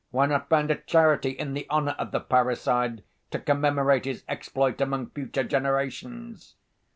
Why 0.09 0.25
not 0.25 0.49
found 0.49 0.71
a 0.71 0.77
charity 0.77 1.29
in 1.29 1.53
the 1.53 1.67
honor 1.69 1.95
of 1.99 2.09
the 2.09 2.19
parricide 2.19 3.03
to 3.29 3.37
commemorate 3.37 4.05
his 4.05 4.23
exploit 4.27 4.81
among 4.81 5.11
future 5.11 5.43
generations? 5.43 6.55